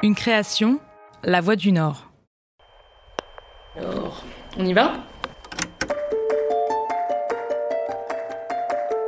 Une 0.00 0.14
création, 0.14 0.78
La 1.24 1.40
Voix 1.40 1.56
du 1.56 1.72
Nord. 1.72 2.08
Alors, 3.76 4.22
on 4.56 4.64
y 4.64 4.72
va? 4.72 4.92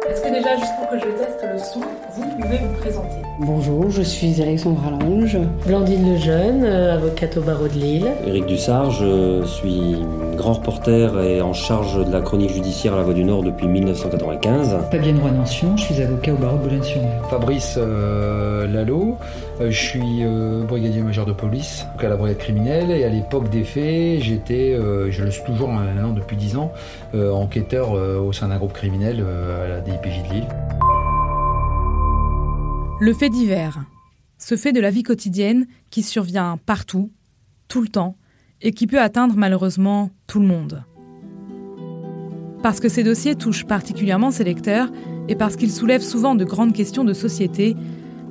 Est-ce 0.09 0.21
que 0.21 0.29
déjà, 0.33 0.57
juste 0.57 0.73
pour 0.81 0.89
que 0.89 0.99
je 0.99 1.05
teste 1.05 1.45
le 1.53 1.59
son, 1.59 1.81
vous 2.17 2.29
pouvez 2.41 2.59
vous 2.59 2.75
présenter? 2.81 3.23
Bonjour, 3.39 3.89
je 3.89 4.03
suis 4.03 4.43
Alexandra 4.43 4.91
Lange. 4.91 5.39
Blandine 5.65 6.13
Lejeune, 6.13 6.65
euh, 6.65 6.95
avocate 6.95 7.37
au 7.37 7.43
barreau 7.43 7.69
de 7.69 7.75
Lille. 7.75 8.11
Éric 8.27 8.47
Dussard, 8.47 8.91
je 8.91 9.45
suis 9.47 9.97
grand 10.37 10.55
reporter 10.55 11.17
et 11.21 11.41
en 11.41 11.53
charge 11.53 12.05
de 12.05 12.11
la 12.13 12.21
chronique 12.21 12.51
judiciaire 12.51 12.95
à 12.95 12.97
la 12.97 13.03
Voix 13.05 13.15
du 13.15 13.23
Nord 13.23 13.45
depuis 13.45 13.69
1995. 13.69 14.77
Fabienne 14.91 15.21
Roy-Nancion, 15.21 15.77
je 15.77 15.85
suis 15.85 16.03
avocat 16.03 16.33
au 16.33 16.37
barreau 16.37 16.59
de 16.59 16.63
Boulogne-sur-Mer. 16.65 17.29
Fabrice 17.31 17.77
euh, 17.79 18.67
Lalo, 18.67 19.17
euh, 19.21 19.50
je 19.69 19.77
suis 19.77 20.25
euh, 20.25 20.65
brigadier 20.65 21.03
major 21.03 21.27
de 21.27 21.33
police 21.33 21.85
à 21.99 22.09
la 22.09 22.17
brigade 22.17 22.39
criminelle 22.39 22.91
et 22.91 23.05
à 23.05 23.11
l'époque 23.11 23.51
des 23.51 23.65
faits, 23.65 24.23
j'étais, 24.23 24.73
euh, 24.73 25.11
je 25.11 25.23
le 25.23 25.31
suis 25.31 25.45
toujours 25.45 25.69
maintenant 25.69 26.13
depuis 26.13 26.37
10 26.37 26.57
ans, 26.57 26.73
euh, 27.15 27.31
enquêteur 27.31 27.93
euh, 27.93 28.19
au 28.19 28.33
sein 28.33 28.49
d'un 28.49 28.57
groupe 28.57 28.73
criminel 28.73 29.19
euh, 29.21 29.67
à 29.67 29.69
la 29.69 29.81
DIPJ 29.81 30.23
de 30.29 30.35
Lille. 30.35 30.49
Le 33.01 33.13
fait 33.13 33.29
divers. 33.29 33.85
Ce 34.39 34.57
fait 34.57 34.73
de 34.73 34.81
la 34.81 34.91
vie 34.91 35.03
quotidienne 35.03 35.67
qui 35.91 36.03
survient 36.03 36.59
partout, 36.65 37.11
tout 37.69 37.83
le 37.83 37.89
temps, 37.89 38.17
et 38.63 38.73
qui 38.73 38.87
peut 38.87 39.01
atteindre 39.01 39.35
malheureusement 39.37 40.11
tout 40.27 40.41
le 40.41 40.47
monde. 40.47 40.85
Parce 42.63 42.81
que 42.81 42.89
ces 42.89 43.03
dossiers 43.03 43.35
touchent 43.35 43.67
particulièrement 43.67 44.31
ses 44.31 44.45
lecteurs 44.45 44.91
et 45.29 45.35
parce 45.35 45.57
qu'ils 45.57 45.73
soulèvent 45.73 46.03
souvent 46.03 46.35
de 46.35 46.45
grandes 46.45 46.73
questions 46.73 47.05
de 47.05 47.13
société, 47.13 47.75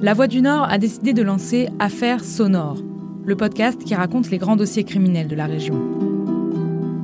La 0.01 0.13
Voix 0.13 0.27
du 0.27 0.41
Nord 0.41 0.65
a 0.69 0.77
décidé 0.77 1.11
de 1.11 1.21
lancer 1.21 1.67
Affaires 1.77 2.23
sonores, 2.23 2.81
le 3.25 3.35
podcast 3.35 3.83
qui 3.83 3.95
raconte 3.95 4.29
les 4.29 4.37
grands 4.37 4.55
dossiers 4.55 4.85
criminels 4.85 5.27
de 5.27 5.35
la 5.35 5.45
région. 5.45 5.75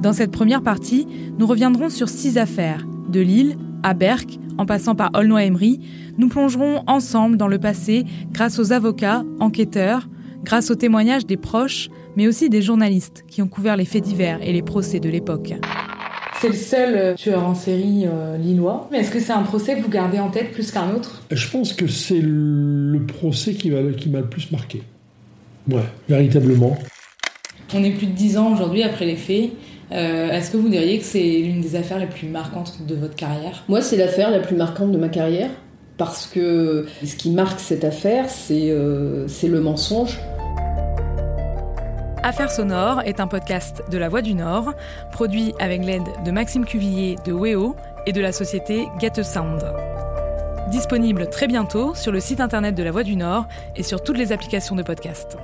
Dans 0.02 0.14
cette 0.14 0.32
première 0.32 0.62
partie, 0.62 1.06
nous 1.38 1.46
reviendrons 1.46 1.90
sur 1.90 2.08
six 2.08 2.38
affaires, 2.38 2.88
de 3.10 3.20
Lille 3.20 3.58
à 3.84 3.94
Berck, 3.94 4.40
en 4.58 4.66
passant 4.66 4.96
par 4.96 5.12
Aulnoy-Emery. 5.14 5.82
Nous 6.18 6.30
plongerons 6.30 6.84
ensemble 6.88 7.36
dans 7.36 7.50
le 7.50 7.60
passé 7.60 8.06
grâce 8.32 8.60
aux 8.60 8.72
avocats, 8.72 9.26
enquêteurs, 9.42 10.08
grâce 10.46 10.72
aux 10.72 10.76
témoignages 10.76 11.26
des 11.26 11.36
proches, 11.36 11.90
mais 12.16 12.30
aussi 12.30 12.50
des 12.50 12.62
journalistes 12.62 13.26
qui 13.28 13.42
ont 13.42 13.50
couvert 13.50 13.76
les 13.76 13.84
faits 13.84 14.06
divers 14.06 14.40
et 14.42 14.54
les 14.54 14.62
procès 14.62 15.02
de 15.02 15.10
l'époque. 15.10 15.54
C'est 16.42 16.50
le 16.50 16.56
seul 16.56 16.96
euh, 16.96 17.14
tueur 17.16 17.44
en 17.46 17.56
série 17.56 18.06
euh, 18.06 18.38
lillois. 18.38 18.88
Mais 18.92 19.00
est-ce 19.00 19.12
que 19.12 19.20
c'est 19.20 19.34
un 19.34 19.44
procès 19.44 19.76
que 19.76 19.82
vous 19.82 19.90
gardez 19.90 20.20
en 20.20 20.30
tête 20.30 20.52
plus 20.52 20.72
qu'un 20.72 20.92
autre? 20.92 21.24
Je 21.32 21.50
pense 21.50 21.74
que 21.74 21.88
c'est 21.88 22.22
le 22.22 23.06
procès 23.06 23.54
qui 23.54 23.72
m'a 23.72 23.82
qui 23.94 24.10
le 24.10 24.26
plus 24.26 24.52
marqué. 24.52 24.84
Ouais, 25.70 25.82
véritablement. 26.10 26.78
On 27.74 27.84
est 27.84 27.92
plus 27.92 28.08
de 28.08 28.12
dix 28.12 28.38
ans 28.38 28.54
aujourd'hui 28.54 28.84
après 28.84 29.06
les 29.06 29.16
faits. 29.16 29.52
Euh, 29.92 30.32
est-ce 30.32 30.52
que 30.52 30.58
vous 30.58 30.70
diriez 30.70 31.00
que 31.00 31.06
c'est 31.06 31.40
l'une 31.40 31.62
des 31.62 31.76
affaires 31.76 32.00
les 32.00 32.08
plus 32.08 32.28
marquantes 32.28 32.86
de 32.88 32.96
votre 32.96 33.16
carrière? 33.16 33.64
Moi, 33.68 33.82
c'est 33.82 33.98
l'affaire 33.98 34.32
la 34.32 34.40
plus 34.40 34.56
marquante 34.56 34.92
de 34.92 34.98
ma 34.98 35.10
carrière 35.10 35.50
parce 35.98 36.28
que 36.28 36.86
ce 37.04 37.16
qui 37.16 37.32
marque 37.32 37.60
cette 37.60 37.84
affaire, 37.84 38.30
c'est 38.30 38.72
euh, 38.72 39.28
c'est 39.28 39.48
le 39.48 39.62
mensonge. 39.62 40.20
Affaires 42.26 42.50
sonores 42.50 43.02
est 43.06 43.20
un 43.20 43.28
podcast 43.28 43.84
de 43.92 44.00
La 44.00 44.10
Voix 44.10 44.24
du 44.24 44.34
Nord, 44.34 44.74
produit 45.12 45.54
avec 45.60 45.86
l'aide 45.86 46.08
de 46.26 46.32
Maxime 46.32 46.66
Cuvillier 46.66 47.18
de 47.24 47.32
Weo 47.32 47.76
et 48.08 48.14
de 48.14 48.20
la 48.20 48.32
société 48.32 48.88
Get. 49.00 49.22
Disponible 50.72 51.30
très 51.30 51.46
bientôt 51.46 51.94
sur 51.94 52.12
le 52.12 52.20
site 52.20 52.40
internet 52.40 52.74
de 52.74 52.82
La 52.82 52.90
Voix 52.90 53.04
du 53.04 53.16
Nord 53.16 53.46
et 53.76 53.84
sur 53.84 54.02
toutes 54.02 54.18
les 54.18 54.32
applications 54.32 54.76
de 54.76 54.82
podcast. 54.82 55.38